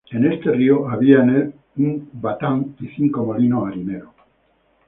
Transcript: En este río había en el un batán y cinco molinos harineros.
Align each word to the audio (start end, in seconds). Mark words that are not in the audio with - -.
En 0.09 0.25
este 0.31 0.49
río 0.51 0.89
había 0.89 1.19
en 1.19 1.29
el 1.29 1.53
un 1.77 2.09
batán 2.13 2.75
y 2.79 2.87
cinco 2.87 3.23
molinos 3.23 3.67
harineros. 3.67 4.09